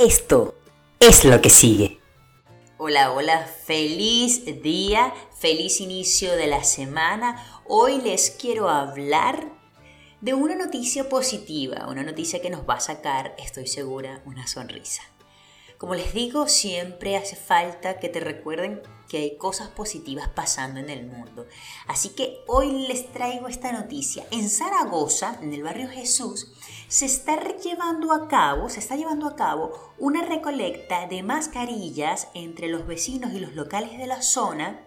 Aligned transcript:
Esto 0.00 0.54
es 0.98 1.26
lo 1.26 1.42
que 1.42 1.50
sigue. 1.50 2.00
Hola, 2.78 3.12
hola, 3.12 3.44
feliz 3.44 4.62
día, 4.62 5.12
feliz 5.38 5.78
inicio 5.82 6.36
de 6.36 6.46
la 6.46 6.64
semana. 6.64 7.62
Hoy 7.66 8.00
les 8.00 8.30
quiero 8.30 8.70
hablar 8.70 9.52
de 10.22 10.32
una 10.32 10.54
noticia 10.54 11.10
positiva, 11.10 11.86
una 11.86 12.02
noticia 12.02 12.40
que 12.40 12.48
nos 12.48 12.66
va 12.66 12.76
a 12.76 12.80
sacar, 12.80 13.34
estoy 13.36 13.66
segura, 13.66 14.22
una 14.24 14.46
sonrisa. 14.46 15.02
Como 15.80 15.94
les 15.94 16.12
digo, 16.12 16.46
siempre 16.46 17.16
hace 17.16 17.36
falta 17.36 17.98
que 18.00 18.10
te 18.10 18.20
recuerden 18.20 18.82
que 19.08 19.16
hay 19.16 19.38
cosas 19.38 19.68
positivas 19.68 20.28
pasando 20.28 20.78
en 20.78 20.90
el 20.90 21.06
mundo. 21.06 21.46
Así 21.86 22.10
que 22.10 22.44
hoy 22.46 22.86
les 22.86 23.10
traigo 23.10 23.48
esta 23.48 23.72
noticia. 23.72 24.26
En 24.30 24.50
Zaragoza, 24.50 25.38
en 25.40 25.54
el 25.54 25.62
barrio 25.62 25.88
Jesús, 25.88 26.52
se 26.88 27.06
está 27.06 27.40
llevando 27.56 28.12
a 28.12 28.28
cabo, 28.28 28.68
se 28.68 28.78
está 28.78 28.94
llevando 28.94 29.26
a 29.26 29.36
cabo 29.36 29.94
una 29.96 30.20
recolecta 30.20 31.06
de 31.06 31.22
mascarillas 31.22 32.28
entre 32.34 32.68
los 32.68 32.86
vecinos 32.86 33.32
y 33.32 33.40
los 33.40 33.54
locales 33.54 33.96
de 33.96 34.06
la 34.06 34.20
zona 34.20 34.86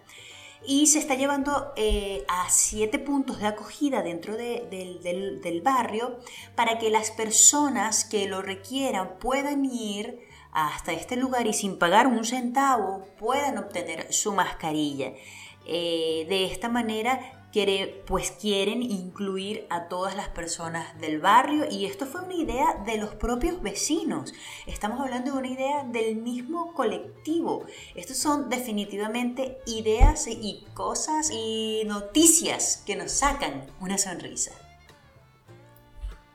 y 0.64 0.86
se 0.86 1.00
está 1.00 1.16
llevando 1.16 1.72
eh, 1.74 2.24
a 2.28 2.48
siete 2.50 3.00
puntos 3.00 3.40
de 3.40 3.48
acogida 3.48 4.04
dentro 4.04 4.36
del 4.36 5.60
barrio 5.60 6.20
para 6.54 6.78
que 6.78 6.90
las 6.90 7.10
personas 7.10 8.04
que 8.04 8.28
lo 8.28 8.42
requieran 8.42 9.18
puedan 9.18 9.64
ir 9.64 10.23
hasta 10.54 10.92
este 10.92 11.16
lugar 11.16 11.46
y 11.46 11.52
sin 11.52 11.78
pagar 11.78 12.06
un 12.06 12.24
centavo 12.24 13.06
puedan 13.18 13.58
obtener 13.58 14.12
su 14.12 14.32
mascarilla. 14.32 15.12
Eh, 15.66 16.26
de 16.28 16.44
esta 16.44 16.68
manera 16.68 17.44
pues 18.06 18.32
quieren 18.32 18.82
incluir 18.82 19.66
a 19.70 19.86
todas 19.86 20.16
las 20.16 20.28
personas 20.28 20.98
del 21.00 21.20
barrio 21.20 21.66
y 21.70 21.86
esto 21.86 22.04
fue 22.04 22.22
una 22.22 22.34
idea 22.34 22.82
de 22.84 22.98
los 22.98 23.14
propios 23.14 23.62
vecinos. 23.62 24.34
Estamos 24.66 25.00
hablando 25.00 25.32
de 25.32 25.38
una 25.38 25.48
idea 25.48 25.84
del 25.84 26.16
mismo 26.16 26.72
colectivo. 26.74 27.64
Estos 27.94 28.16
son 28.16 28.48
definitivamente 28.48 29.58
ideas 29.66 30.26
y 30.26 30.66
cosas 30.74 31.30
y 31.30 31.84
noticias 31.86 32.82
que 32.84 32.96
nos 32.96 33.12
sacan 33.12 33.66
una 33.80 33.98
sonrisa. 33.98 34.50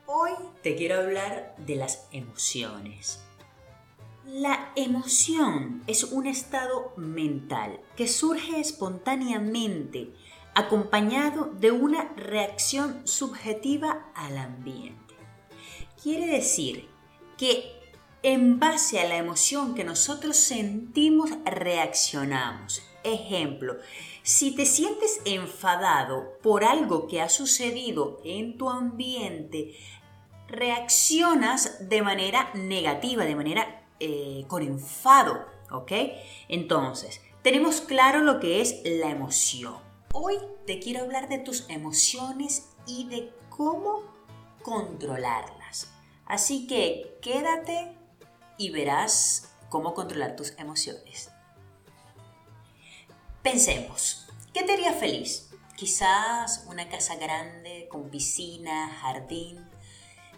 Hoy 0.06 0.32
te 0.62 0.74
quiero 0.74 1.00
hablar 1.00 1.54
de 1.58 1.76
las 1.76 2.08
emociones. 2.12 3.22
La 4.26 4.72
emoción 4.76 5.82
es 5.86 6.04
un 6.04 6.26
estado 6.26 6.92
mental 6.98 7.80
que 7.96 8.06
surge 8.06 8.60
espontáneamente 8.60 10.12
acompañado 10.54 11.46
de 11.46 11.70
una 11.70 12.12
reacción 12.16 13.06
subjetiva 13.06 14.10
al 14.14 14.36
ambiente. 14.36 15.14
Quiere 16.02 16.26
decir 16.26 16.86
que 17.38 17.72
en 18.22 18.58
base 18.60 19.00
a 19.00 19.08
la 19.08 19.16
emoción 19.16 19.74
que 19.74 19.84
nosotros 19.84 20.36
sentimos 20.36 21.30
reaccionamos. 21.46 22.82
Ejemplo, 23.02 23.76
si 24.22 24.54
te 24.54 24.66
sientes 24.66 25.22
enfadado 25.24 26.38
por 26.42 26.64
algo 26.64 27.06
que 27.06 27.22
ha 27.22 27.30
sucedido 27.30 28.20
en 28.22 28.58
tu 28.58 28.68
ambiente, 28.68 29.74
reaccionas 30.46 31.88
de 31.88 32.02
manera 32.02 32.50
negativa, 32.52 33.24
de 33.24 33.36
manera 33.36 33.80
eh, 34.00 34.44
con 34.48 34.62
enfado, 34.62 35.46
¿ok? 35.70 35.92
Entonces, 36.48 37.20
tenemos 37.42 37.80
claro 37.80 38.20
lo 38.20 38.40
que 38.40 38.60
es 38.60 38.80
la 38.84 39.10
emoción. 39.10 39.76
Hoy 40.12 40.36
te 40.66 40.80
quiero 40.80 41.02
hablar 41.02 41.28
de 41.28 41.38
tus 41.38 41.68
emociones 41.68 42.70
y 42.86 43.06
de 43.08 43.32
cómo 43.48 44.02
controlarlas. 44.62 45.88
Así 46.26 46.66
que 46.66 47.18
quédate 47.22 47.96
y 48.58 48.70
verás 48.70 49.52
cómo 49.68 49.94
controlar 49.94 50.36
tus 50.36 50.52
emociones. 50.58 51.30
Pensemos, 53.42 54.28
¿qué 54.52 54.62
te 54.62 54.72
haría 54.72 54.92
feliz? 54.92 55.50
Quizás 55.76 56.64
una 56.68 56.88
casa 56.90 57.16
grande 57.16 57.88
con 57.90 58.10
piscina, 58.10 58.90
jardín. 59.00 59.66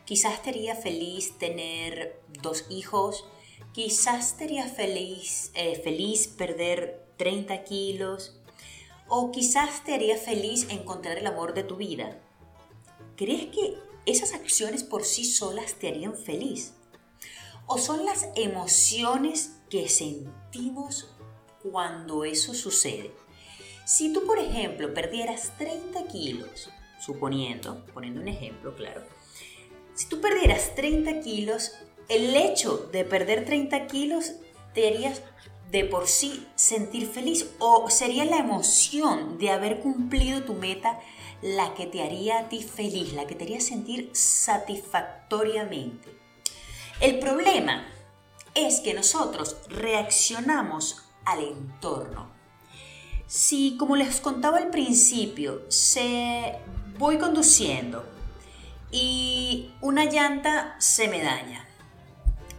Quizás 0.04 0.40
te 0.42 0.50
haría 0.50 0.76
feliz 0.76 1.36
tener 1.38 2.22
dos 2.28 2.66
hijos 2.70 3.24
Quizás 3.72 4.36
te 4.36 4.48
feliz, 4.68 5.50
eh, 5.54 5.80
feliz 5.82 6.28
perder 6.28 7.06
30 7.16 7.64
kilos 7.64 8.36
o 9.08 9.30
quizás 9.30 9.84
te 9.84 9.94
haría 9.94 10.16
feliz 10.16 10.66
encontrar 10.70 11.18
el 11.18 11.26
amor 11.26 11.54
de 11.54 11.64
tu 11.64 11.76
vida. 11.76 12.18
¿Crees 13.16 13.46
que 13.46 13.76
esas 14.06 14.32
acciones 14.34 14.84
por 14.84 15.04
sí 15.04 15.24
solas 15.24 15.74
te 15.74 15.88
harían 15.88 16.16
feliz? 16.16 16.74
¿O 17.66 17.78
son 17.78 18.04
las 18.04 18.28
emociones 18.34 19.56
que 19.70 19.88
sentimos 19.88 21.14
cuando 21.62 22.24
eso 22.24 22.54
sucede? 22.54 23.12
Si 23.84 24.12
tú, 24.12 24.26
por 24.26 24.38
ejemplo, 24.38 24.92
perdieras 24.94 25.56
30 25.58 26.06
kilos, 26.08 26.70
suponiendo, 27.00 27.84
poniendo 27.94 28.20
un 28.20 28.28
ejemplo, 28.28 28.74
claro, 28.74 29.02
si 29.94 30.06
tú 30.06 30.20
perdieras 30.20 30.74
30 30.74 31.20
kilos, 31.20 31.72
el 32.08 32.34
hecho 32.36 32.88
de 32.92 33.04
perder 33.04 33.44
30 33.44 33.86
kilos 33.86 34.32
te 34.74 34.88
haría 34.88 35.12
de 35.70 35.84
por 35.84 36.06
sí 36.06 36.46
sentir 36.54 37.06
feliz 37.08 37.50
o 37.58 37.88
sería 37.88 38.24
la 38.24 38.38
emoción 38.38 39.38
de 39.38 39.50
haber 39.50 39.80
cumplido 39.80 40.42
tu 40.42 40.54
meta 40.54 41.00
la 41.40 41.74
que 41.74 41.86
te 41.86 42.02
haría 42.02 42.38
a 42.40 42.48
ti 42.48 42.62
feliz, 42.62 43.14
la 43.14 43.26
que 43.26 43.34
te 43.34 43.44
haría 43.44 43.60
sentir 43.60 44.10
satisfactoriamente. 44.12 46.08
El 47.00 47.18
problema 47.18 47.86
es 48.54 48.80
que 48.80 48.94
nosotros 48.94 49.56
reaccionamos 49.68 51.02
al 51.24 51.42
entorno. 51.42 52.30
Si, 53.26 53.76
como 53.78 53.96
les 53.96 54.20
contaba 54.20 54.58
al 54.58 54.70
principio, 54.70 55.62
se 55.68 56.58
voy 56.98 57.18
conduciendo 57.18 58.04
y 58.90 59.72
una 59.80 60.04
llanta 60.04 60.76
se 60.78 61.08
me 61.08 61.22
daña, 61.22 61.66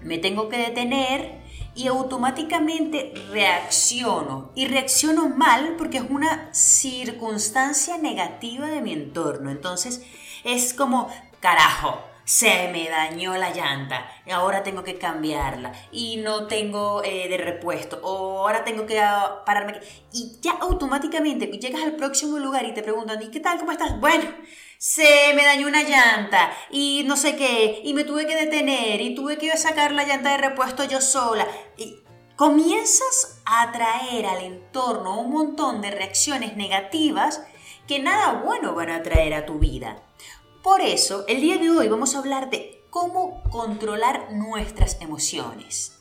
me 0.03 0.17
tengo 0.17 0.49
que 0.49 0.57
detener 0.57 1.43
y 1.75 1.87
automáticamente 1.87 3.13
reacciono. 3.31 4.51
Y 4.55 4.67
reacciono 4.67 5.29
mal 5.29 5.75
porque 5.77 5.97
es 5.97 6.05
una 6.09 6.53
circunstancia 6.53 7.97
negativa 7.97 8.67
de 8.67 8.81
mi 8.81 8.93
entorno. 8.93 9.49
Entonces 9.49 10.05
es 10.43 10.73
como, 10.73 11.09
carajo, 11.39 11.99
se 12.25 12.69
me 12.71 12.87
dañó 12.89 13.35
la 13.35 13.53
llanta, 13.53 14.09
ahora 14.31 14.63
tengo 14.63 14.83
que 14.83 14.97
cambiarla 14.97 15.73
y 15.91 16.17
no 16.17 16.47
tengo 16.47 17.03
eh, 17.03 17.27
de 17.27 17.37
repuesto, 17.37 17.99
o 18.01 18.39
ahora 18.39 18.63
tengo 18.63 18.85
que 18.85 18.99
ah, 18.99 19.43
pararme. 19.45 19.79
Y 20.13 20.37
ya 20.41 20.51
automáticamente 20.61 21.47
llegas 21.47 21.83
al 21.83 21.95
próximo 21.95 22.39
lugar 22.39 22.65
y 22.65 22.73
te 22.73 22.83
preguntan, 22.83 23.21
¿y 23.21 23.29
qué 23.29 23.39
tal? 23.39 23.59
¿Cómo 23.59 23.71
estás? 23.71 23.99
Bueno, 23.99 24.23
se 24.83 25.33
me 25.33 25.45
dañó 25.45 25.69
una 25.69 25.81
llanta 25.81 26.51
y 26.69 27.03
no 27.05 27.15
sé 27.15 27.37
qué, 27.37 27.79
y 27.85 27.93
me 27.93 28.03
tuve 28.03 28.27
que 28.27 28.35
detener 28.35 28.99
y 28.99 29.15
tuve 29.15 29.37
que 29.37 29.55
sacar 29.55 29.93
la 29.93 30.03
llanta 30.03 30.31
de 30.31 30.39
repuesto 30.39 30.83
yo 30.83 30.99
sola. 30.99 31.47
Y 31.77 32.03
comienzas 32.35 33.41
a 33.45 33.61
atraer 33.61 34.25
al 34.25 34.43
entorno 34.43 35.21
un 35.21 35.31
montón 35.31 35.79
de 35.81 35.89
reacciones 35.89 36.57
negativas 36.57 37.41
que 37.87 37.99
nada 37.99 38.41
bueno 38.43 38.75
van 38.75 38.89
a 38.89 39.03
traer 39.03 39.35
a 39.35 39.45
tu 39.45 39.57
vida. 39.57 40.03
Por 40.61 40.81
eso, 40.81 41.23
el 41.29 41.39
día 41.39 41.57
de 41.57 41.69
hoy 41.69 41.87
vamos 41.87 42.13
a 42.13 42.19
hablar 42.19 42.49
de 42.49 42.83
cómo 42.89 43.41
controlar 43.51 44.33
nuestras 44.33 44.99
emociones. 44.99 45.97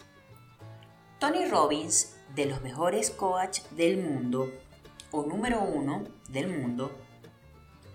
Tony 1.20 1.46
Robbins, 1.46 2.16
de 2.34 2.46
los 2.46 2.62
mejores 2.62 3.10
coaches 3.10 3.64
del 3.76 3.98
mundo, 3.98 4.50
o 5.12 5.22
número 5.22 5.60
uno 5.60 6.02
del 6.30 6.48
mundo, 6.48 6.90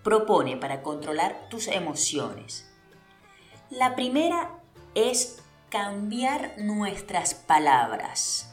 propone 0.08 0.56
para 0.56 0.84
controlar 0.84 1.50
tus 1.50 1.68
emociones. 1.68 2.66
La 3.70 3.94
primera 3.94 4.58
es 4.96 5.40
cambiar 5.68 6.54
nuestras 6.60 7.34
palabras. 7.34 8.50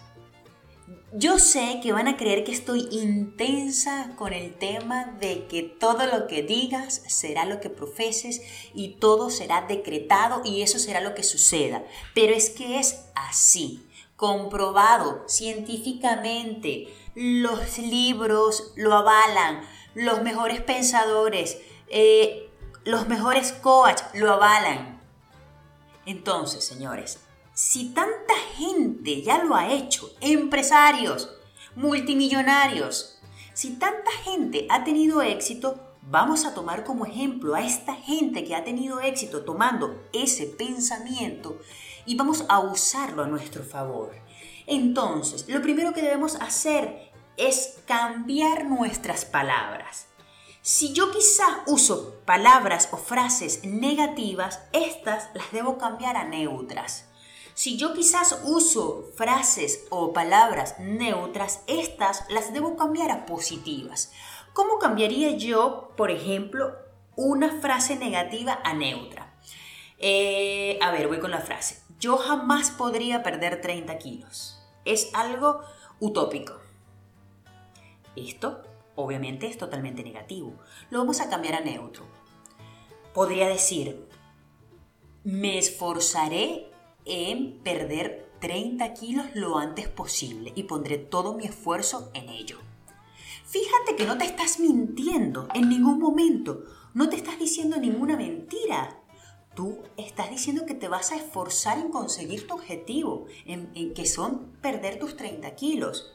Yo 1.12 1.38
sé 1.38 1.79
que 1.81 1.93
van 1.93 2.08
a 2.08 2.17
creer 2.17 2.43
que 2.43 2.50
estoy 2.50 2.88
intensa 2.90 4.17
con 4.17 4.32
el 4.32 4.52
tema 4.55 5.17
de 5.20 5.46
que 5.46 5.62
todo 5.62 6.06
lo 6.06 6.26
que 6.26 6.43
digas 6.43 7.02
será 7.06 7.44
lo 7.44 7.61
que 7.61 7.70
profeses 7.70 8.43
y 8.75 8.96
todo 8.96 9.31
será 9.31 9.62
decretado 9.62 10.43
y 10.44 10.62
eso 10.62 10.81
será 10.81 11.00
lo 11.00 11.14
que 11.14 11.23
suceda. 11.23 11.84
Pero 12.17 12.34
es 12.34 12.50
que 12.50 12.81
es 12.81 13.05
así, 13.14 13.87
comprobado 14.17 15.23
científicamente. 15.29 16.93
Los 17.14 17.79
libros 17.79 18.73
lo 18.75 18.93
avalan, 18.93 19.62
los 19.94 20.23
mejores 20.23 20.61
pensadores, 20.61 21.58
eh, 21.88 22.50
los 22.85 23.08
mejores 23.08 23.52
coaches 23.52 24.06
lo 24.14 24.32
avalan. 24.32 25.00
Entonces, 26.06 26.64
señores, 26.64 27.20
si 27.55 27.91
tanta 27.91 28.35
gente 28.56 29.23
ya 29.23 29.43
lo 29.43 29.55
ha 29.55 29.73
hecho, 29.73 30.11
empresarios, 30.20 31.31
multimillonarios, 31.76 33.20
si 33.52 33.76
tanta 33.76 34.11
gente 34.25 34.67
ha 34.69 34.85
tenido 34.85 35.23
éxito, 35.23 35.81
vamos 36.02 36.44
a 36.44 36.55
tomar 36.55 36.85
como 36.85 37.06
ejemplo 37.06 37.55
a 37.55 37.62
esta 37.64 37.94
gente 37.94 38.44
que 38.44 38.55
ha 38.55 38.64
tenido 38.64 39.00
éxito 39.00 39.44
tomando 39.44 40.02
ese 40.12 40.46
pensamiento 40.46 41.58
y 42.05 42.17
vamos 42.17 42.44
a 42.49 42.58
usarlo 42.58 43.23
a 43.23 43.29
nuestro 43.29 43.62
favor. 43.62 44.12
Entonces, 44.67 45.49
lo 45.49 45.62
primero 45.62 45.93
que 45.93 46.02
debemos 46.02 46.37
hacer 46.37 47.12
es 47.36 47.78
cambiar 47.86 48.64
nuestras 48.66 49.25
palabras. 49.25 50.06
Si 50.62 50.92
yo 50.92 51.10
quizá 51.12 51.62
uso 51.66 52.20
palabras 52.25 52.88
o 52.90 52.96
frases 52.96 53.64
negativas, 53.64 54.60
estas 54.72 55.28
las 55.34 55.52
debo 55.52 55.76
cambiar 55.76 56.16
a 56.16 56.25
neutras. 56.25 57.06
Si 57.52 57.76
yo 57.76 57.92
quizás 57.92 58.40
uso 58.44 59.10
frases 59.14 59.84
o 59.90 60.12
palabras 60.12 60.76
neutras, 60.78 61.62
estas 61.66 62.25
las 62.31 62.52
debo 62.52 62.76
cambiar 62.76 63.10
a 63.10 63.26
positivas. 63.26 64.10
¿Cómo 64.54 64.78
cambiaría 64.78 65.36
yo, 65.36 65.92
por 65.96 66.10
ejemplo, 66.10 66.76
una 67.14 67.60
frase 67.60 67.96
negativa 67.96 68.58
a 68.64 68.72
neutra? 68.72 69.34
Eh, 69.98 70.78
a 70.82 70.90
ver, 70.90 71.08
voy 71.08 71.20
con 71.20 71.31
la 71.31 71.40
frase. 71.40 71.81
Yo 72.00 72.16
jamás 72.16 72.70
podría 72.70 73.22
perder 73.22 73.60
30 73.60 73.98
kilos. 73.98 74.58
Es 74.84 75.10
algo 75.12 75.60
utópico. 76.00 76.63
Esto 78.16 78.62
obviamente 78.96 79.46
es 79.46 79.58
totalmente 79.58 80.02
negativo. 80.02 80.55
Lo 80.90 80.99
vamos 80.99 81.20
a 81.20 81.28
cambiar 81.28 81.55
a 81.55 81.61
neutro. 81.61 82.05
Podría 83.12 83.49
decir, 83.49 84.08
me 85.25 85.58
esforzaré 85.58 86.70
en 87.05 87.61
perder 87.62 88.31
30 88.40 88.93
kilos 88.94 89.26
lo 89.34 89.58
antes 89.58 89.88
posible 89.88 90.52
y 90.55 90.64
pondré 90.64 90.99
todo 90.99 91.34
mi 91.34 91.44
esfuerzo 91.44 92.11
en 92.14 92.28
ello. 92.28 92.58
Fíjate 93.46 93.96
que 93.96 94.06
no 94.06 94.19
te 94.19 94.25
estás 94.25 94.58
mintiendo 94.58 95.49
en 95.55 95.69
ningún 95.69 95.99
momento, 95.99 96.64
no 96.93 97.08
te 97.08 97.17
estás 97.17 97.38
diciendo 97.38 97.76
ninguna 97.76 98.17
mentira. 98.17 99.00
Tú 99.55 99.78
estás 99.96 100.31
diciendo 100.31 100.67
que 100.67 100.75
te 100.75 100.88
vas 100.88 101.12
a 101.12 101.17
esforzar 101.17 101.78
en 101.78 101.90
conseguir 101.90 102.49
tu 102.49 102.55
objetivo, 102.55 103.26
en, 103.46 103.70
en 103.75 103.94
que 103.94 104.06
son 104.06 104.52
perder 104.60 104.99
tus 104.99 105.17
30 105.17 105.55
kilos. 105.55 106.12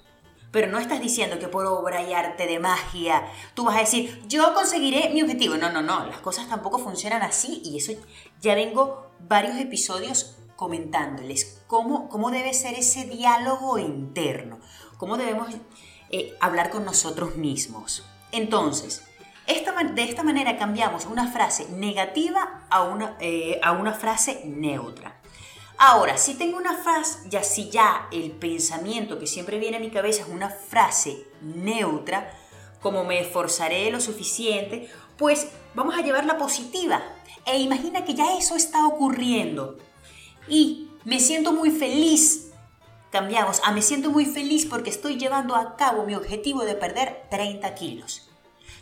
Pero 0.51 0.71
no 0.71 0.79
estás 0.79 0.99
diciendo 0.99 1.37
que 1.37 1.47
por 1.47 1.65
obra 1.65 2.01
y 2.01 2.13
arte 2.13 2.47
de 2.47 2.59
magia 2.59 3.23
tú 3.53 3.65
vas 3.65 3.77
a 3.77 3.81
decir, 3.81 4.23
yo 4.27 4.53
conseguiré 4.53 5.09
mi 5.09 5.21
objetivo. 5.21 5.57
No, 5.57 5.71
no, 5.71 5.81
no, 5.81 6.05
las 6.05 6.19
cosas 6.19 6.49
tampoco 6.49 6.79
funcionan 6.79 7.21
así 7.21 7.61
y 7.63 7.77
eso 7.77 7.93
ya 8.41 8.55
vengo 8.55 9.11
varios 9.19 9.57
episodios 9.57 10.37
comentándoles 10.55 11.61
cómo, 11.67 12.09
cómo 12.09 12.31
debe 12.31 12.53
ser 12.53 12.73
ese 12.73 13.05
diálogo 13.05 13.77
interno, 13.77 14.59
cómo 14.97 15.17
debemos 15.17 15.47
eh, 16.09 16.35
hablar 16.41 16.69
con 16.69 16.83
nosotros 16.83 17.35
mismos. 17.35 18.03
Entonces, 18.31 19.03
esta, 19.47 19.71
de 19.71 20.03
esta 20.03 20.23
manera 20.23 20.57
cambiamos 20.57 21.05
una 21.05 21.31
frase 21.31 21.69
negativa 21.69 22.65
a 22.69 22.83
una, 22.83 23.15
eh, 23.19 23.59
a 23.63 23.71
una 23.71 23.93
frase 23.93 24.43
neutra. 24.45 25.18
Ahora, 25.81 26.17
si 26.17 26.33
tengo 26.33 26.57
una 26.57 26.75
frase, 26.75 27.19
ya 27.29 27.41
si 27.41 27.69
ya 27.69 28.09
el 28.11 28.31
pensamiento 28.31 29.17
que 29.17 29.27
siempre 29.27 29.59
viene 29.59 29.77
a 29.77 29.79
mi 29.79 29.89
cabeza 29.89 30.23
es 30.23 30.27
una 30.27 30.49
frase 30.49 31.25
neutra, 31.41 32.33
como 32.81 33.05
me 33.05 33.21
esforzaré 33.21 33.89
lo 33.89 34.01
suficiente, 34.01 34.89
pues 35.17 35.47
vamos 35.75 35.97
a 35.97 36.01
llevarla 36.01 36.37
positiva. 36.37 37.01
E 37.45 37.59
imagina 37.59 38.03
que 38.03 38.13
ya 38.13 38.37
eso 38.37 38.57
está 38.57 38.85
ocurriendo. 38.87 39.77
Y 40.49 40.89
me 41.05 41.21
siento 41.21 41.53
muy 41.53 41.71
feliz. 41.71 42.51
Cambiamos 43.09 43.61
a 43.63 43.71
me 43.71 43.81
siento 43.81 44.09
muy 44.09 44.25
feliz 44.25 44.65
porque 44.65 44.89
estoy 44.89 45.15
llevando 45.15 45.55
a 45.55 45.77
cabo 45.77 46.05
mi 46.05 46.13
objetivo 46.13 46.65
de 46.65 46.75
perder 46.75 47.23
30 47.31 47.73
kilos. 47.75 48.29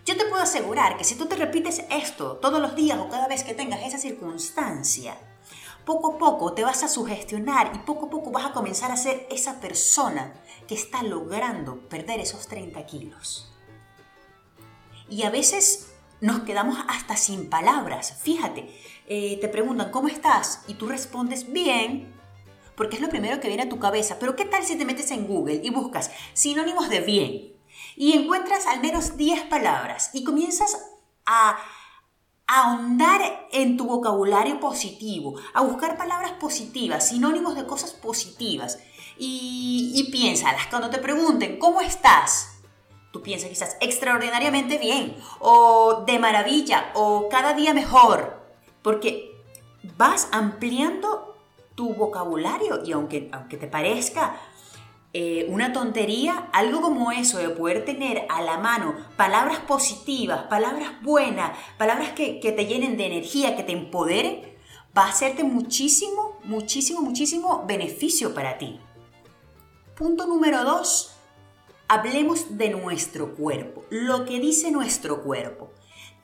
Yo 0.04 0.18
te 0.18 0.26
puedo 0.26 0.42
asegurar 0.42 0.98
que 0.98 1.04
si 1.04 1.14
tú 1.14 1.28
te 1.28 1.36
repites 1.36 1.84
esto 1.92 2.38
todos 2.38 2.60
los 2.60 2.76
días 2.76 2.98
o 2.98 3.08
cada 3.08 3.28
vez 3.28 3.44
que 3.44 3.54
tengas 3.54 3.84
esa 3.84 4.00
circunstancia, 4.00 5.16
poco 5.88 6.16
a 6.16 6.18
poco 6.18 6.52
te 6.52 6.66
vas 6.66 6.84
a 6.84 6.90
sugestionar 6.90 7.72
y 7.74 7.80
poco 7.80 8.08
a 8.08 8.10
poco 8.10 8.30
vas 8.30 8.46
a 8.46 8.52
comenzar 8.52 8.92
a 8.92 8.98
ser 8.98 9.26
esa 9.32 9.62
persona 9.62 10.34
que 10.68 10.76
está 10.76 11.02
logrando 11.02 11.80
perder 11.88 12.20
esos 12.20 12.46
30 12.48 12.86
kilos. 12.86 13.50
Y 15.10 15.24
a 15.24 15.30
veces 15.30 15.94
nos 16.20 16.42
quedamos 16.42 16.78
hasta 16.90 17.16
sin 17.16 17.50
palabras. 17.50 18.20
Fíjate, 18.22 18.70
eh, 19.08 19.38
te 19.40 19.48
preguntan, 19.48 19.90
¿cómo 19.90 20.10
estás? 20.10 20.62
Y 20.68 20.74
tú 20.74 20.88
respondes, 20.88 21.50
bien, 21.54 22.14
porque 22.76 22.98
es 22.98 23.02
lo 23.02 23.08
primero 23.08 23.40
que 23.40 23.48
viene 23.48 23.64
a 23.64 23.70
tu 23.70 23.80
cabeza. 23.80 24.18
Pero 24.20 24.36
¿qué 24.36 24.44
tal 24.44 24.66
si 24.66 24.78
te 24.78 24.84
metes 24.84 25.10
en 25.12 25.26
Google 25.26 25.62
y 25.64 25.70
buscas 25.70 26.12
sinónimos 26.34 26.90
de 26.90 27.00
bien? 27.00 27.54
Y 27.96 28.12
encuentras 28.12 28.68
al 28.68 28.82
menos 28.82 29.16
10 29.16 29.44
palabras 29.44 30.10
y 30.12 30.26
comienzas 30.26 30.78
a 31.26 31.58
ahondar 32.48 33.48
en 33.52 33.78
tu 33.78 33.86
vocabulario 33.86 34.60
positivo, 34.60 35.36
a 35.54 35.62
buscar 35.62 35.98
palabras 35.98 36.32
positivas, 36.34 37.10
sinónimos 37.10 37.56
de 37.56 37.66
cosas 37.66 37.92
positivas. 37.92 38.80
Y, 39.20 39.94
y 39.96 40.12
piénsalas, 40.12 40.68
cuando 40.68 40.90
te 40.90 41.00
pregunten, 41.00 41.60
¿cómo 41.60 41.82
estás? 41.82 42.60
Tú 43.12 43.22
piensas 43.22 43.50
quizás 43.50 43.78
extraordinariamente 43.82 44.78
bien, 44.78 45.18
o 45.40 46.04
de 46.06 46.20
maravilla, 46.20 46.92
o 46.94 47.28
cada 47.30 47.54
día 47.54 47.74
mejor, 47.74 48.40
porque 48.82 49.32
vas 49.98 50.30
ampliando 50.32 51.36
tu 51.76 51.94
vocabulario 51.94 52.84
y 52.84 52.92
aunque, 52.92 53.30
aunque 53.32 53.58
te 53.58 53.68
parezca 53.68 54.40
eh, 55.14 55.48
una 55.50 55.74
tontería, 55.74 56.50
algo 56.54 56.82
como 56.82 57.12
eso 57.12 57.38
de 57.38 57.50
poder 57.50 57.86
tener 57.86 58.26
a 58.30 58.42
la 58.42 58.58
mano 58.58 58.96
palabras 59.16 59.60
positivas, 59.60 60.44
palabras 60.44 61.02
buenas, 61.02 61.58
palabras 61.78 62.12
que, 62.12 62.40
que 62.40 62.52
te 62.52 62.66
llenen 62.66 62.98
de 62.98 63.06
energía, 63.08 63.56
que 63.56 63.64
te 63.64 63.72
empoderen, 63.72 64.42
va 64.98 65.06
a 65.06 65.10
hacerte 65.10 65.44
muchísimo, 65.44 66.40
muchísimo, 66.44 67.02
muchísimo 67.02 67.64
beneficio 67.66 68.34
para 68.34 68.58
ti. 68.58 68.80
Punto 69.96 70.28
número 70.28 70.64
dos, 70.64 71.16
hablemos 71.88 72.58
de 72.58 72.70
nuestro 72.70 73.36
cuerpo, 73.36 73.86
lo 73.90 74.26
que 74.26 74.40
dice 74.40 74.72
nuestro 74.72 75.24
cuerpo 75.24 75.72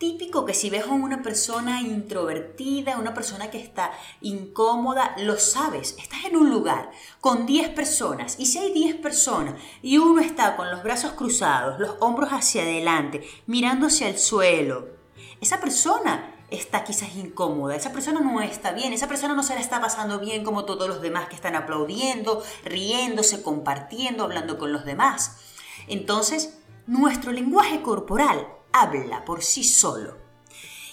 típico 0.03 0.43
que 0.43 0.53
si 0.53 0.69
ves 0.69 0.83
a 0.83 0.91
una 0.91 1.21
persona 1.21 1.79
introvertida, 1.79 2.99
una 2.99 3.13
persona 3.13 3.49
que 3.49 3.57
está 3.57 3.93
incómoda, 4.19 5.15
lo 5.19 5.37
sabes. 5.37 5.95
Estás 5.97 6.25
en 6.25 6.35
un 6.35 6.49
lugar 6.49 6.91
con 7.21 7.45
10 7.45 7.69
personas 7.69 8.35
y 8.37 8.47
si 8.47 8.57
hay 8.57 8.73
10 8.73 8.97
personas 8.97 9.55
y 9.81 9.99
uno 9.99 10.19
está 10.19 10.57
con 10.57 10.69
los 10.69 10.83
brazos 10.83 11.13
cruzados, 11.13 11.79
los 11.79 11.95
hombros 12.01 12.31
hacia 12.31 12.63
adelante, 12.63 13.25
mirando 13.47 13.87
hacia 13.87 14.09
el 14.09 14.17
suelo, 14.17 14.89
esa 15.39 15.61
persona 15.61 16.35
está 16.51 16.83
quizás 16.83 17.15
incómoda, 17.15 17.77
esa 17.77 17.93
persona 17.93 18.19
no 18.19 18.41
está 18.41 18.73
bien, 18.73 18.91
esa 18.91 19.07
persona 19.07 19.35
no 19.35 19.43
se 19.43 19.55
la 19.55 19.61
está 19.61 19.79
pasando 19.79 20.19
bien 20.19 20.43
como 20.43 20.65
todos 20.65 20.89
los 20.89 21.01
demás 21.01 21.29
que 21.29 21.35
están 21.35 21.55
aplaudiendo, 21.55 22.43
riéndose, 22.65 23.41
compartiendo, 23.41 24.25
hablando 24.25 24.57
con 24.57 24.73
los 24.73 24.83
demás. 24.83 25.37
Entonces, 25.87 26.59
nuestro 26.87 27.31
lenguaje 27.31 27.81
corporal 27.81 28.49
habla 28.73 29.23
por 29.23 29.43
sí 29.43 29.63
solo. 29.63 30.17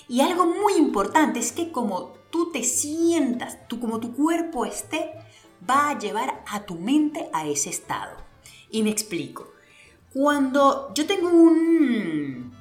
Y 0.07 0.21
algo 0.21 0.47
muy 0.47 0.75
importante 0.75 1.41
es 1.41 1.53
que 1.53 1.73
como 1.73 2.13
tú 2.31 2.53
te 2.53 2.63
sientas, 2.63 3.67
tú, 3.69 3.81
como 3.81 3.99
tu 3.99 4.15
cuerpo 4.15 4.65
esté, 4.65 5.13
va 5.69 5.91
a 5.91 5.99
llevar 5.99 6.45
a 6.47 6.65
tu 6.65 6.77
mente 6.77 7.29
a 7.33 7.47
ese 7.47 7.71
estado. 7.71 8.17
Y 8.71 8.83
me 8.83 8.91
explico. 8.91 9.53
Cuando 10.13 10.93
yo 10.95 11.07
tengo 11.07 11.29
un 11.29 12.53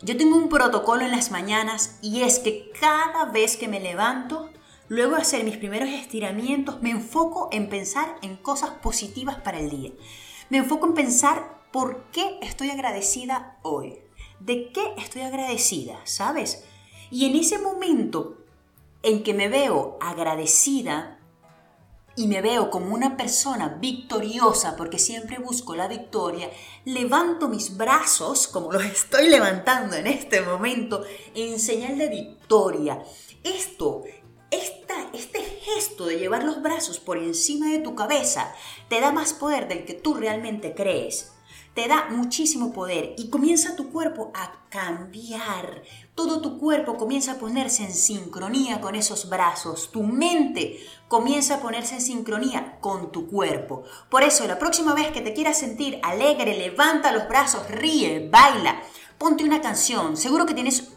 yo 0.00 0.16
tengo 0.16 0.36
un 0.36 0.48
protocolo 0.48 1.02
en 1.02 1.10
las 1.10 1.32
mañanas 1.32 1.98
y 2.02 2.22
es 2.22 2.38
que 2.38 2.70
cada 2.80 3.24
vez 3.24 3.56
que 3.56 3.66
me 3.66 3.80
levanto, 3.80 4.48
luego 4.86 5.16
de 5.16 5.22
hacer 5.22 5.42
mis 5.42 5.56
primeros 5.56 5.88
estiramientos, 5.88 6.80
me 6.80 6.90
enfoco 6.90 7.48
en 7.50 7.68
pensar 7.68 8.16
en 8.22 8.36
cosas 8.36 8.70
positivas 8.70 9.36
para 9.40 9.58
el 9.58 9.70
día. 9.70 9.90
Me 10.50 10.58
enfoco 10.58 10.86
en 10.86 10.94
pensar 10.94 11.60
por 11.72 12.04
qué 12.12 12.38
estoy 12.40 12.70
agradecida 12.70 13.58
hoy 13.62 13.98
de 14.40 14.70
qué 14.72 14.94
estoy 14.96 15.22
agradecida, 15.22 16.00
¿sabes? 16.04 16.64
Y 17.10 17.26
en 17.26 17.36
ese 17.36 17.58
momento 17.58 18.38
en 19.02 19.22
que 19.22 19.34
me 19.34 19.48
veo 19.48 19.96
agradecida 20.00 21.18
y 22.16 22.26
me 22.26 22.40
veo 22.40 22.70
como 22.70 22.94
una 22.94 23.16
persona 23.16 23.78
victoriosa, 23.80 24.76
porque 24.76 24.98
siempre 24.98 25.38
busco 25.38 25.76
la 25.76 25.86
victoria, 25.86 26.50
levanto 26.84 27.48
mis 27.48 27.76
brazos, 27.76 28.48
como 28.48 28.72
los 28.72 28.84
estoy 28.84 29.28
levantando 29.28 29.96
en 29.96 30.06
este 30.06 30.40
momento, 30.40 31.04
en 31.34 31.60
señal 31.60 31.96
de 31.96 32.08
victoria. 32.08 33.02
Esto 33.44 34.02
esta, 34.50 35.10
este 35.12 35.40
gesto 35.40 36.06
de 36.06 36.18
llevar 36.18 36.44
los 36.44 36.62
brazos 36.62 36.98
por 36.98 37.18
encima 37.18 37.70
de 37.70 37.80
tu 37.80 37.94
cabeza 37.94 38.54
te 38.88 39.00
da 39.00 39.12
más 39.12 39.34
poder 39.34 39.68
del 39.68 39.84
que 39.84 39.94
tú 39.94 40.14
realmente 40.14 40.74
crees 40.74 41.32
te 41.78 41.86
da 41.86 42.08
muchísimo 42.10 42.72
poder 42.72 43.14
y 43.16 43.30
comienza 43.30 43.76
tu 43.76 43.92
cuerpo 43.92 44.32
a 44.34 44.64
cambiar. 44.68 45.84
Todo 46.16 46.40
tu 46.40 46.58
cuerpo 46.58 46.96
comienza 46.96 47.30
a 47.30 47.38
ponerse 47.38 47.84
en 47.84 47.94
sincronía 47.94 48.80
con 48.80 48.96
esos 48.96 49.28
brazos. 49.28 49.92
Tu 49.92 50.02
mente 50.02 50.80
comienza 51.06 51.54
a 51.54 51.60
ponerse 51.60 51.94
en 51.94 52.00
sincronía 52.00 52.80
con 52.80 53.12
tu 53.12 53.28
cuerpo. 53.28 53.84
Por 54.10 54.24
eso, 54.24 54.44
la 54.48 54.58
próxima 54.58 54.92
vez 54.92 55.12
que 55.12 55.20
te 55.20 55.34
quieras 55.34 55.60
sentir 55.60 56.00
alegre, 56.02 56.58
levanta 56.58 57.12
los 57.12 57.28
brazos, 57.28 57.70
ríe, 57.70 58.28
baila, 58.28 58.82
ponte 59.16 59.44
una 59.44 59.60
canción. 59.60 60.16
Seguro 60.16 60.46
que 60.46 60.54
tienes 60.54 60.88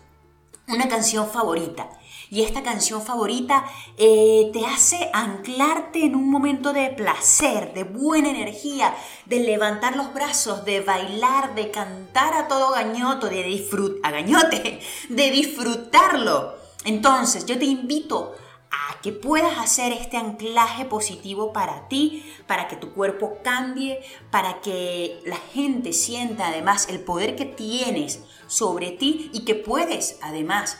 una 0.68 0.90
canción 0.90 1.30
favorita. 1.30 1.92
Y 2.32 2.44
esta 2.44 2.64
canción 2.64 3.02
favorita 3.02 3.66
eh, 3.98 4.52
te 4.54 4.66
hace 4.66 5.10
anclarte 5.12 6.06
en 6.06 6.16
un 6.16 6.32
momento 6.32 6.72
de 6.72 6.90
placer, 6.92 7.74
de 7.74 7.84
buena 7.84 8.30
energía, 8.30 8.96
de 9.26 9.42
levantar 9.42 9.98
los 9.98 10.14
brazos, 10.14 10.64
de 10.64 10.80
bailar, 10.80 11.56
de 11.56 11.72
cantar 11.72 12.34
a 12.34 12.48
todo 12.48 12.72
gañoto, 12.72 13.28
de 13.28 13.44
disfrutar, 13.44 14.14
gañote, 14.14 14.80
de 15.10 15.30
disfrutarlo. 15.30 16.56
Entonces, 16.86 17.46
yo 17.46 17.60
te 17.60 17.66
invito 17.66 18.34
a 18.72 19.02
que 19.02 19.12
puedas 19.12 19.58
hacer 19.58 19.92
este 19.92 20.16
anclaje 20.16 20.86
positivo 20.86 21.52
para 21.52 21.90
ti, 21.90 22.24
para 22.48 22.70
que 22.70 22.78
tu 22.78 22.94
cuerpo 22.94 23.40
cambie, 23.44 24.00
para 24.32 24.62
que 24.62 25.20
la 25.26 25.36
gente 25.36 25.92
sienta 25.92 26.48
además 26.48 26.88
el 26.88 27.02
poder 27.02 27.36
que 27.36 27.44
tienes 27.44 28.22
sobre 28.48 28.92
ti 28.92 29.30
y 29.34 29.44
que 29.44 29.56
puedes 29.56 30.18
además 30.22 30.78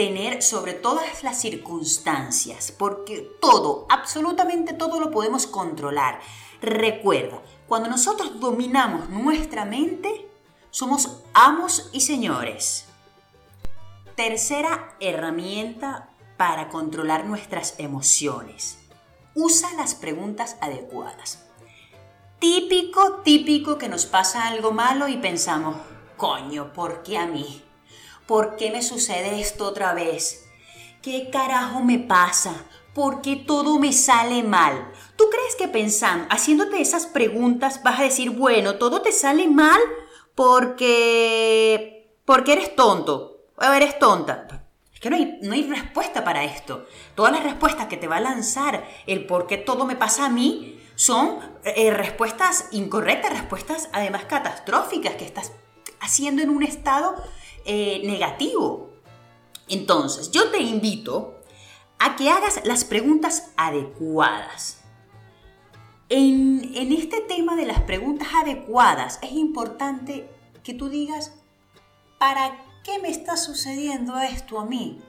tener 0.00 0.42
sobre 0.42 0.72
todas 0.72 1.22
las 1.22 1.38
circunstancias, 1.38 2.72
porque 2.72 3.36
todo, 3.38 3.84
absolutamente 3.90 4.72
todo 4.72 4.98
lo 4.98 5.10
podemos 5.10 5.46
controlar. 5.46 6.20
Recuerda, 6.62 7.42
cuando 7.68 7.90
nosotros 7.90 8.40
dominamos 8.40 9.10
nuestra 9.10 9.66
mente, 9.66 10.26
somos 10.70 11.18
amos 11.34 11.90
y 11.92 12.00
señores. 12.00 12.86
Tercera 14.14 14.96
herramienta 15.00 16.08
para 16.38 16.70
controlar 16.70 17.26
nuestras 17.26 17.74
emociones. 17.76 18.78
Usa 19.34 19.70
las 19.74 19.94
preguntas 19.94 20.56
adecuadas. 20.62 21.44
Típico, 22.38 23.16
típico 23.22 23.76
que 23.76 23.90
nos 23.90 24.06
pasa 24.06 24.48
algo 24.48 24.72
malo 24.72 25.08
y 25.08 25.18
pensamos, 25.18 25.76
coño, 26.16 26.72
¿por 26.72 27.02
qué 27.02 27.18
a 27.18 27.26
mí? 27.26 27.62
¿Por 28.30 28.54
qué 28.54 28.70
me 28.70 28.80
sucede 28.80 29.40
esto 29.40 29.66
otra 29.66 29.92
vez? 29.92 30.46
¿Qué 31.02 31.30
carajo 31.32 31.80
me 31.80 31.98
pasa? 31.98 32.64
¿Por 32.94 33.22
qué 33.22 33.34
todo 33.34 33.80
me 33.80 33.92
sale 33.92 34.44
mal? 34.44 34.92
¿Tú 35.16 35.24
crees 35.32 35.56
que 35.56 35.66
pensando, 35.66 36.28
haciéndote 36.30 36.80
esas 36.80 37.06
preguntas, 37.06 37.82
vas 37.82 37.98
a 37.98 38.04
decir, 38.04 38.30
bueno, 38.30 38.76
todo 38.76 39.02
te 39.02 39.10
sale 39.10 39.48
mal 39.48 39.80
porque 40.36 42.14
porque 42.24 42.52
eres 42.52 42.76
tonto 42.76 43.48
o 43.56 43.64
eres 43.64 43.98
tonta? 43.98 44.64
que 45.00 45.10
no 45.10 45.16
hay, 45.16 45.40
no 45.42 45.54
hay 45.54 45.64
respuesta 45.64 46.22
para 46.22 46.44
esto. 46.44 46.86
Todas 47.16 47.32
las 47.32 47.42
respuestas 47.42 47.88
que 47.88 47.96
te 47.96 48.06
va 48.06 48.18
a 48.18 48.20
lanzar 48.20 48.86
el 49.08 49.26
por 49.26 49.48
qué 49.48 49.56
todo 49.56 49.86
me 49.86 49.96
pasa 49.96 50.26
a 50.26 50.30
mí 50.30 50.80
son 50.94 51.40
eh, 51.64 51.90
respuestas 51.90 52.68
incorrectas, 52.70 53.32
respuestas 53.32 53.88
además 53.92 54.26
catastróficas 54.26 55.16
que 55.16 55.24
estás 55.24 55.50
haciendo 56.00 56.42
en 56.42 56.50
un 56.50 56.62
estado 56.62 57.16
eh, 57.64 58.02
negativo. 58.04 58.90
Entonces, 59.68 60.30
yo 60.30 60.50
te 60.50 60.60
invito 60.60 61.34
a 61.98 62.16
que 62.16 62.30
hagas 62.30 62.60
las 62.64 62.84
preguntas 62.84 63.52
adecuadas. 63.56 64.82
En, 66.08 66.72
en 66.74 66.92
este 66.92 67.20
tema 67.20 67.54
de 67.54 67.66
las 67.66 67.82
preguntas 67.82 68.28
adecuadas 68.34 69.18
es 69.22 69.32
importante 69.32 70.28
que 70.64 70.74
tú 70.74 70.88
digas, 70.88 71.34
¿para 72.18 72.50
qué? 72.50 72.70
¿qué 72.82 72.98
me 72.98 73.10
está 73.10 73.36
sucediendo 73.36 74.18
esto 74.18 74.58
a 74.58 74.66
mí? 74.66 75.00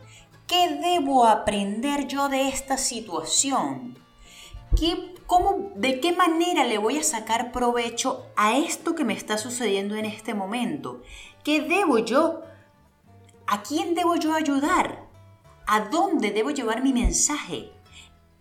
¿Qué 0.47 0.69
debo 0.75 1.25
aprender 1.25 2.07
yo 2.07 2.29
de 2.29 2.49
esta 2.49 2.77
situación? 2.77 3.97
¿Qué, 4.77 5.15
cómo, 5.25 5.71
¿De 5.75 5.99
qué 5.99 6.11
manera 6.11 6.65
le 6.65 6.77
voy 6.77 6.97
a 6.97 7.03
sacar 7.03 7.51
provecho 7.51 8.25
a 8.35 8.57
esto 8.57 8.95
que 8.95 9.05
me 9.05 9.13
está 9.13 9.37
sucediendo 9.37 9.95
en 9.95 10.05
este 10.05 10.33
momento? 10.33 11.01
¿Qué 11.43 11.61
debo 11.61 11.99
yo? 11.99 12.41
¿A 13.47 13.63
quién 13.63 13.95
debo 13.95 14.15
yo 14.15 14.33
ayudar? 14.33 15.07
¿A 15.67 15.81
dónde 15.89 16.31
debo 16.31 16.51
llevar 16.51 16.83
mi 16.83 16.93
mensaje? 16.93 17.71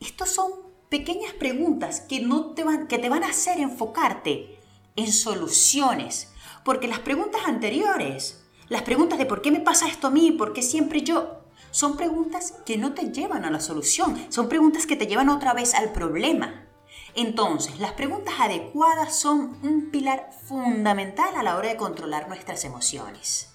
Estos 0.00 0.30
son 0.30 0.52
pequeñas 0.88 1.32
preguntas 1.32 2.00
que, 2.00 2.20
no 2.20 2.52
te 2.52 2.64
van, 2.64 2.86
que 2.88 2.98
te 2.98 3.08
van 3.08 3.24
a 3.24 3.28
hacer 3.28 3.58
enfocarte 3.58 4.58
en 4.96 5.12
soluciones, 5.12 6.32
porque 6.64 6.88
las 6.88 6.98
preguntas 6.98 7.42
anteriores 7.46 8.40
las 8.70 8.82
preguntas 8.82 9.18
de 9.18 9.26
por 9.26 9.42
qué 9.42 9.50
me 9.50 9.58
pasa 9.58 9.88
esto 9.88 10.06
a 10.06 10.10
mí, 10.10 10.30
por 10.30 10.52
qué 10.52 10.62
siempre 10.62 11.02
yo, 11.02 11.40
son 11.72 11.96
preguntas 11.96 12.54
que 12.64 12.78
no 12.78 12.94
te 12.94 13.10
llevan 13.10 13.44
a 13.44 13.50
la 13.50 13.58
solución, 13.58 14.16
son 14.28 14.48
preguntas 14.48 14.86
que 14.86 14.94
te 14.94 15.08
llevan 15.08 15.28
otra 15.28 15.52
vez 15.54 15.74
al 15.74 15.90
problema. 15.90 16.68
Entonces, 17.14 17.78
las 17.80 17.92
preguntas 17.92 18.34
adecuadas 18.38 19.16
son 19.16 19.58
un 19.62 19.90
pilar 19.90 20.30
fundamental 20.46 21.34
a 21.36 21.42
la 21.42 21.56
hora 21.56 21.68
de 21.68 21.76
controlar 21.76 22.28
nuestras 22.28 22.64
emociones. 22.64 23.50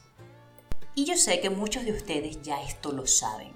Y 0.93 1.05
yo 1.05 1.15
sé 1.15 1.39
que 1.41 1.49
muchos 1.49 1.85
de 1.85 1.91
ustedes 1.91 2.41
ya 2.41 2.61
esto 2.61 2.91
lo 2.91 3.05
saben, 3.05 3.53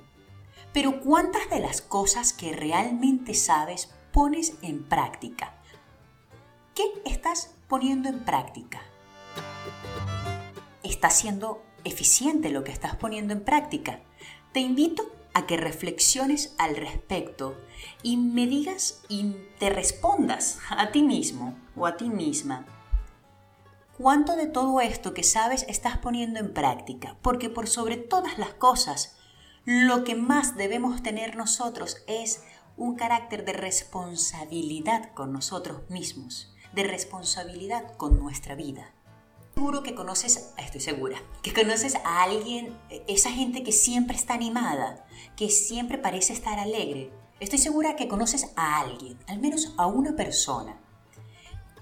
pero 0.73 1.01
¿cuántas 1.01 1.49
de 1.49 1.59
las 1.59 1.81
cosas 1.81 2.33
que 2.33 2.53
realmente 2.53 3.33
sabes 3.33 3.89
pones 4.11 4.55
en 4.61 4.83
práctica? 4.83 5.55
¿Qué 6.75 6.83
estás 7.05 7.55
poniendo 7.67 8.09
en 8.09 8.23
práctica? 8.23 8.81
está 10.83 11.09
siendo 11.09 11.63
eficiente 11.83 12.49
lo 12.49 12.63
que 12.63 12.71
estás 12.71 12.95
poniendo 12.95 13.33
en 13.33 13.43
práctica. 13.43 14.01
Te 14.51 14.59
invito 14.59 15.09
a 15.33 15.45
que 15.45 15.57
reflexiones 15.57 16.53
al 16.57 16.75
respecto 16.75 17.55
y 18.03 18.17
me 18.17 18.47
digas 18.47 19.01
y 19.09 19.35
te 19.57 19.69
respondas 19.69 20.59
a 20.69 20.91
ti 20.91 21.01
mismo 21.01 21.57
o 21.75 21.85
a 21.85 21.97
ti 21.97 22.09
misma. 22.09 22.65
Cuánto 23.97 24.35
de 24.35 24.47
todo 24.47 24.79
esto 24.81 25.13
que 25.13 25.23
sabes 25.23 25.65
estás 25.67 25.97
poniendo 25.97 26.39
en 26.39 26.53
práctica, 26.53 27.17
porque 27.21 27.49
por 27.49 27.67
sobre 27.67 27.97
todas 27.97 28.37
las 28.37 28.53
cosas, 28.53 29.17
lo 29.65 30.03
que 30.03 30.15
más 30.15 30.55
debemos 30.55 31.03
tener 31.03 31.35
nosotros 31.35 31.97
es 32.07 32.43
un 32.77 32.95
carácter 32.95 33.43
de 33.43 33.53
responsabilidad 33.53 35.13
con 35.13 35.33
nosotros 35.33 35.89
mismos, 35.89 36.55
de 36.73 36.83
responsabilidad 36.83 37.97
con 37.97 38.19
nuestra 38.19 38.55
vida 38.55 38.93
seguro 39.59 39.83
que 39.83 39.93
conoces, 39.93 40.53
estoy 40.57 40.79
segura, 40.79 41.21
que 41.43 41.53
conoces 41.53 41.95
a 42.05 42.23
alguien, 42.23 42.77
esa 43.09 43.29
gente 43.29 43.61
que 43.61 43.73
siempre 43.73 44.15
está 44.15 44.33
animada, 44.33 45.05
que 45.35 45.49
siempre 45.49 45.97
parece 45.97 46.31
estar 46.31 46.57
alegre. 46.57 47.11
Estoy 47.41 47.59
segura 47.59 47.97
que 47.97 48.07
conoces 48.07 48.53
a 48.55 48.79
alguien, 48.79 49.19
al 49.27 49.39
menos 49.39 49.73
a 49.75 49.85
una 49.85 50.15
persona. 50.15 50.79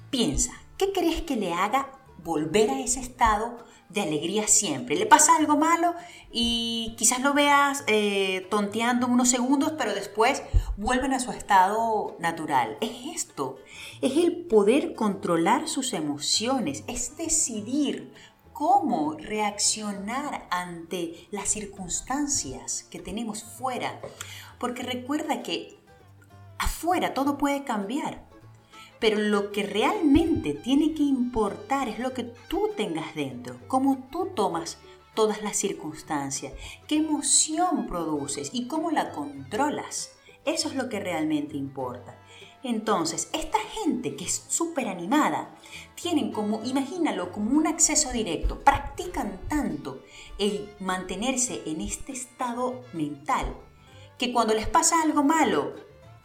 Piensa, 0.09 0.53
¿qué 0.79 0.91
crees 0.91 1.21
que 1.21 1.35
le 1.35 1.53
haga 1.53 1.91
volver 2.23 2.71
a 2.71 2.79
ese 2.79 2.99
estado 2.99 3.63
de 3.89 4.01
alegría 4.01 4.47
siempre. 4.47 4.95
Le 4.95 5.05
pasa 5.05 5.35
algo 5.37 5.57
malo 5.57 5.93
y 6.31 6.95
quizás 6.97 7.21
lo 7.21 7.33
veas 7.33 7.83
eh, 7.87 8.45
tonteando 8.49 9.07
unos 9.07 9.29
segundos, 9.29 9.73
pero 9.77 9.93
después 9.93 10.43
vuelven 10.75 11.13
a 11.13 11.19
su 11.19 11.31
estado 11.31 12.17
natural. 12.19 12.77
Es 12.81 13.15
esto, 13.15 13.57
es 14.01 14.17
el 14.17 14.45
poder 14.45 14.93
controlar 14.93 15.67
sus 15.67 15.93
emociones, 15.93 16.83
es 16.87 17.17
decidir 17.17 18.11
cómo 18.53 19.13
reaccionar 19.13 20.47
ante 20.49 21.27
las 21.31 21.49
circunstancias 21.49 22.83
que 22.89 22.99
tenemos 22.99 23.43
fuera. 23.43 24.01
Porque 24.59 24.81
recuerda 24.81 25.43
que 25.43 25.79
afuera 26.57 27.13
todo 27.13 27.37
puede 27.37 27.63
cambiar. 27.63 28.26
Pero 28.99 29.19
lo 29.19 29.51
que 29.51 29.63
realmente 29.63 30.53
tiene 30.53 30.93
que 30.93 31.03
importar 31.03 31.87
es 31.87 31.99
lo 31.99 32.13
que 32.13 32.23
tú 32.23 32.69
tengas 32.75 33.13
dentro, 33.15 33.59
cómo 33.67 34.07
tú 34.11 34.29
tomas 34.35 34.77
todas 35.13 35.41
las 35.41 35.57
circunstancias, 35.57 36.53
qué 36.87 36.97
emoción 36.97 37.87
produces 37.87 38.49
y 38.53 38.67
cómo 38.67 38.91
la 38.91 39.11
controlas. 39.11 40.11
Eso 40.45 40.69
es 40.69 40.75
lo 40.75 40.89
que 40.89 40.99
realmente 40.99 41.57
importa. 41.57 42.17
Entonces, 42.63 43.29
esta 43.33 43.59
gente 43.59 44.15
que 44.15 44.25
es 44.25 44.45
súper 44.47 44.87
animada, 44.87 45.55
tienen 45.95 46.31
como, 46.31 46.63
imagínalo, 46.63 47.31
como 47.31 47.51
un 47.51 47.67
acceso 47.67 48.11
directo, 48.11 48.59
practican 48.59 49.39
tanto 49.47 50.03
el 50.37 50.69
mantenerse 50.79 51.61
en 51.65 51.81
este 51.81 52.11
estado 52.11 52.83
mental, 52.93 53.55
que 54.17 54.33
cuando 54.33 54.53
les 54.53 54.67
pasa 54.67 55.01
algo 55.01 55.23
malo, 55.23 55.75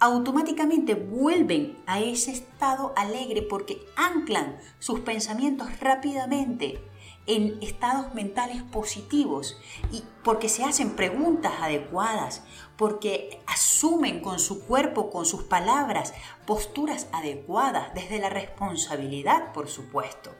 automáticamente 0.02 0.96
vuelven 0.96 1.78
a 1.86 2.00
ese 2.00 2.32
estado 2.32 2.92
alegre 2.96 3.40
porque 3.40 3.86
anclan 3.94 4.58
sus 4.80 4.98
pensamientos 4.98 5.78
rápidamente 5.78 6.82
en 7.28 7.62
estados 7.62 8.12
mentales 8.12 8.64
positivos 8.64 9.56
y 9.92 10.02
porque 10.24 10.48
se 10.48 10.64
hacen 10.64 10.96
preguntas 10.96 11.52
adecuadas, 11.60 12.42
porque 12.76 13.40
asumen 13.46 14.18
con 14.22 14.40
su 14.40 14.66
cuerpo, 14.66 15.08
con 15.08 15.24
sus 15.24 15.44
palabras, 15.44 16.14
posturas 16.46 17.06
adecuadas 17.12 17.94
desde 17.94 18.18
la 18.18 18.28
responsabilidad, 18.28 19.52
por 19.52 19.68
supuesto. 19.68 20.32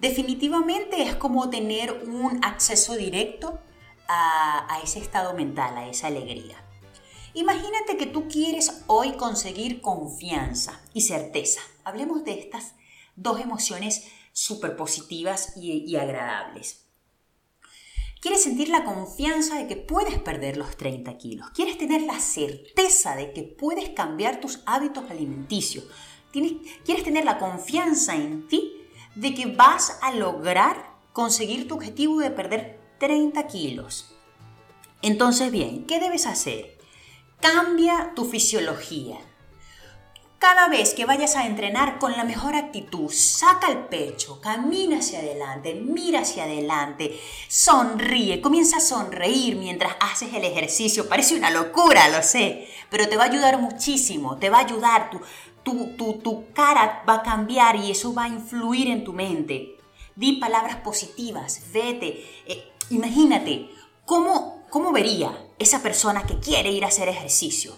Definitivamente 0.00 1.02
es 1.02 1.16
como 1.16 1.50
tener 1.50 2.04
un 2.06 2.44
acceso 2.44 2.94
directo 2.94 3.58
a 4.06 4.78
ese 4.84 5.00
estado 5.00 5.34
mental, 5.34 5.76
a 5.76 5.88
esa 5.88 6.06
alegría. 6.06 6.69
Imagínate 7.34 7.96
que 7.96 8.06
tú 8.06 8.28
quieres 8.28 8.82
hoy 8.88 9.12
conseguir 9.12 9.80
confianza 9.80 10.80
y 10.92 11.02
certeza. 11.02 11.60
Hablemos 11.84 12.24
de 12.24 12.32
estas 12.32 12.74
dos 13.14 13.40
emociones 13.40 14.08
súper 14.32 14.76
positivas 14.76 15.56
y, 15.56 15.94
agradables. 15.96 16.86
Quieres 18.20 18.42
sentir 18.42 18.68
la 18.68 18.84
confianza 18.84 19.56
de 19.56 19.66
que 19.66 19.76
puedes 19.76 20.18
perder 20.18 20.56
los 20.56 20.76
30 20.76 21.16
kilos. 21.18 21.50
Quieres 21.50 21.78
tener 21.78 22.02
la 22.02 22.18
certeza 22.18 23.14
de 23.16 23.32
que 23.32 23.44
puedes 23.44 23.90
cambiar 23.90 24.40
tus 24.40 24.60
hábitos 24.66 25.10
alimenticios. 25.10 25.84
quieres 26.32 27.04
tener 27.04 27.24
la 27.24 27.38
confianza 27.38 28.14
en 28.14 28.46
ti 28.48 28.72
de 29.14 29.34
que 29.34 29.46
vas 29.46 29.98
a 30.02 30.12
lograr 30.12 30.98
conseguir 31.12 31.66
tu 31.66 31.74
objetivo 31.74 32.18
de 32.18 32.30
perder 32.30 32.80
30 32.98 33.46
kilos. 33.46 34.14
Entonces, 35.02 35.50
bien, 35.50 35.86
¿qué 35.86 35.98
debes 35.98 36.26
hacer? 36.26 36.79
Cambia 37.40 38.12
tu 38.14 38.26
fisiología. 38.26 39.16
Cada 40.38 40.68
vez 40.68 40.92
que 40.92 41.06
vayas 41.06 41.36
a 41.36 41.46
entrenar 41.46 41.98
con 41.98 42.12
la 42.12 42.24
mejor 42.24 42.54
actitud, 42.54 43.10
saca 43.10 43.68
el 43.68 43.86
pecho, 43.86 44.42
camina 44.42 44.98
hacia 44.98 45.20
adelante, 45.20 45.74
mira 45.74 46.20
hacia 46.20 46.44
adelante, 46.44 47.18
sonríe, 47.48 48.42
comienza 48.42 48.76
a 48.76 48.80
sonreír 48.80 49.56
mientras 49.56 49.96
haces 50.00 50.34
el 50.34 50.44
ejercicio. 50.44 51.08
Parece 51.08 51.34
una 51.34 51.50
locura, 51.50 52.08
lo 52.08 52.22
sé, 52.22 52.68
pero 52.90 53.08
te 53.08 53.16
va 53.16 53.24
a 53.24 53.28
ayudar 53.28 53.58
muchísimo, 53.58 54.36
te 54.36 54.50
va 54.50 54.58
a 54.58 54.64
ayudar, 54.64 55.10
tu, 55.62 55.94
tu, 55.96 56.18
tu, 56.18 56.52
cara 56.52 57.02
va 57.08 57.14
a 57.14 57.22
cambiar 57.22 57.76
y 57.76 57.90
eso 57.90 58.12
va 58.12 58.24
a 58.24 58.28
influir 58.28 58.88
en 58.88 59.02
tu 59.02 59.14
mente. 59.14 59.78
Di 60.14 60.32
palabras 60.32 60.76
positivas, 60.76 61.72
vete, 61.72 62.22
eh, 62.46 62.70
imagínate, 62.90 63.70
¿cómo, 64.04 64.66
¿cómo 64.68 64.92
vería 64.92 65.49
esa 65.60 65.82
persona 65.82 66.24
que 66.24 66.40
quiere 66.40 66.72
ir 66.72 66.84
a 66.84 66.88
hacer 66.88 67.08
ejercicio? 67.08 67.74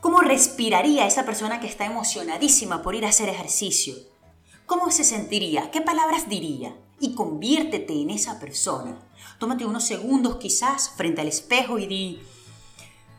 ¿Cómo 0.00 0.20
respiraría 0.20 1.06
esa 1.06 1.26
persona 1.26 1.58
que 1.60 1.66
está 1.66 1.84
emocionadísima 1.84 2.80
por 2.80 2.94
ir 2.94 3.04
a 3.04 3.08
hacer 3.08 3.28
ejercicio? 3.28 3.94
¿Cómo 4.66 4.90
se 4.92 5.02
sentiría? 5.02 5.72
¿Qué 5.72 5.80
palabras 5.80 6.28
diría? 6.28 6.76
Y 7.00 7.16
conviértete 7.16 7.92
en 7.92 8.10
esa 8.10 8.38
persona. 8.38 8.96
Tómate 9.38 9.66
unos 9.66 9.84
segundos 9.84 10.36
quizás 10.36 10.90
frente 10.96 11.20
al 11.20 11.26
espejo 11.26 11.76
y 11.80 11.88
di, 11.88 12.22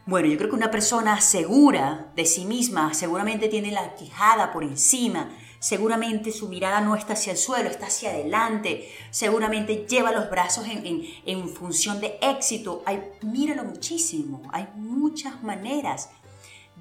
bueno, 0.05 0.29
yo 0.29 0.37
creo 0.37 0.49
que 0.49 0.55
una 0.55 0.71
persona 0.71 1.19
segura 1.19 2.09
de 2.15 2.25
sí 2.25 2.45
misma 2.45 2.93
seguramente 2.93 3.49
tiene 3.49 3.71
la 3.71 3.95
quijada 3.95 4.53
por 4.53 4.63
encima, 4.63 5.29
seguramente 5.63 6.34
su 6.34 6.50
mirada 6.50 6.82
no 6.82 6.93
está 6.93 7.13
hacia 7.13 7.32
el 7.32 7.38
suelo, 7.38 7.70
está 7.70 7.86
hacia 7.86 8.10
adelante, 8.10 8.89
seguramente 9.12 9.86
lleva 9.88 10.12
los 10.12 10.29
brazos 10.29 10.65
en, 10.67 11.50
función 11.50 12.01
de 12.01 12.17
éxito. 12.22 12.84
Hay, 12.86 13.01
míralo 13.22 13.63
muchísimo, 13.63 14.41
hay 14.51 14.67
muchas 14.75 15.41
maneras 15.41 16.10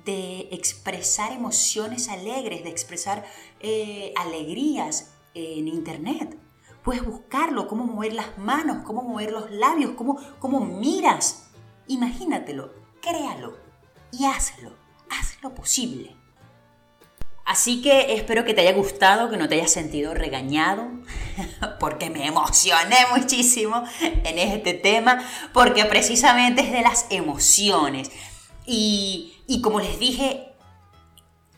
de 0.04 0.48
expresar 0.50 1.30
emociones 1.30 2.08
alegres, 2.08 2.64
de 2.64 2.70
expresar 2.70 3.24
eh, 3.60 4.12
alegrías 4.16 5.14
en 5.34 5.68
Internet. 5.68 6.36
Puedes 6.82 7.04
buscarlo, 7.04 7.68
cómo 7.68 7.84
mover 7.84 8.14
las 8.14 8.36
manos, 8.36 8.84
cómo 8.84 9.02
mover 9.02 9.30
los 9.30 9.48
labios, 9.52 9.92
cómo, 9.92 10.18
cómo 10.40 10.58
miras. 10.58 11.50
Imagínatelo, 11.86 12.72
créalo 13.00 13.56
y 14.10 14.24
hazlo, 14.24 14.72
hazlo 15.08 15.54
posible. 15.54 16.16
Así 17.52 17.82
que 17.82 18.14
espero 18.14 18.46
que 18.46 18.54
te 18.54 18.62
haya 18.62 18.72
gustado, 18.72 19.28
que 19.28 19.36
no 19.36 19.46
te 19.46 19.56
hayas 19.56 19.70
sentido 19.70 20.14
regañado, 20.14 20.88
porque 21.78 22.08
me 22.08 22.26
emocioné 22.26 22.96
muchísimo 23.14 23.84
en 24.00 24.38
este 24.38 24.72
tema, 24.72 25.22
porque 25.52 25.84
precisamente 25.84 26.62
es 26.62 26.72
de 26.72 26.80
las 26.80 27.04
emociones. 27.10 28.10
Y, 28.64 29.60
como 29.62 29.80
les 29.80 29.98
dije, 29.98 30.54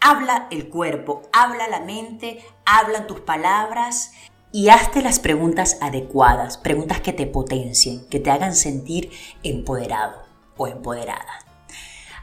habla 0.01 0.49
el 0.51 0.69
cuerpo, 0.69 1.23
habla 1.33 1.69
la 1.69 1.79
mente, 1.79 2.45
hablan 2.67 3.07
tus 3.07 3.21
palabras 3.21 4.15
y 4.51 4.71
hazte 4.71 5.01
las 5.01 5.21
preguntas 5.21 5.79
adecuadas, 5.81 6.59
preguntas 6.59 7.03
que 7.03 7.13
te 7.13 7.29
potencien, 7.29 8.05
que 8.09 8.19
te 8.19 8.33
hagan 8.33 8.57
sentir 8.57 9.13
empoderado 9.45 10.25
o 10.57 10.67
empoderada. 10.67 11.44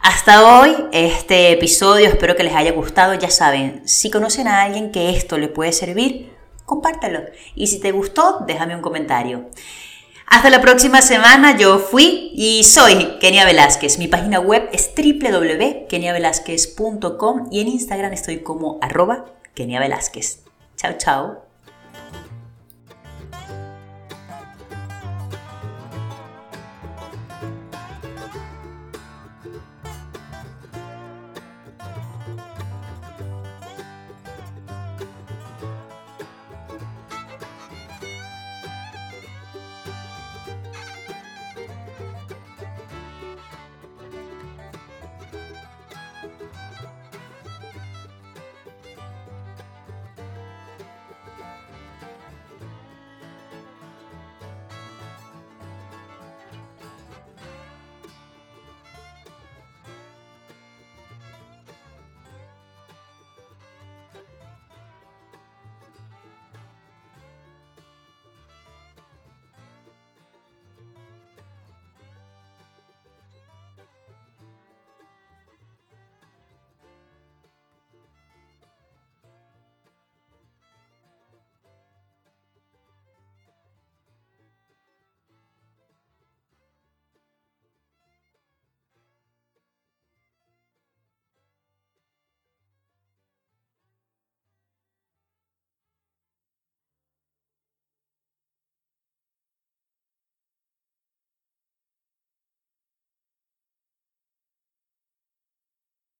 Hasta 0.01 0.60
hoy, 0.60 0.75
este 0.91 1.51
episodio, 1.51 2.08
espero 2.08 2.36
que 2.36 2.43
les 2.43 2.55
haya 2.55 2.72
gustado. 2.72 3.13
Ya 3.13 3.29
saben, 3.29 3.88
si 3.88 4.10
conocen 4.10 4.48
a 4.48 4.63
alguien 4.63 4.91
que 4.91 5.12
esto 5.12 5.38
le 5.38 5.48
puede 5.48 5.74
servir, 5.74 6.34
compártelo. 6.65 7.19
Y 7.54 7.67
si 7.67 7.80
te 7.80 7.91
gustó, 7.91 8.43
déjame 8.47 8.75
un 8.75 8.82
comentario. 8.82 9.52
Hasta 10.25 10.49
la 10.49 10.60
próxima 10.60 11.04
semana, 11.04 11.56
yo 11.56 11.78
fui 11.78 12.32
y 12.34 12.63
soy 12.63 13.19
Kenia 13.19 13.45
Velázquez. 13.45 13.99
Mi 13.99 14.08
página 14.08 14.39
web 14.39 14.69
es 14.71 14.89
www.keniavelázquez.com 14.95 17.49
y 17.52 17.60
en 17.60 17.67
Instagram 17.67 18.13
estoy 18.13 18.39
como 18.39 18.80
arroba 18.82 19.25
Kenia 19.54 19.80
Velázquez. 19.80 20.39
Chao, 20.78 20.93
chao. 20.97 21.50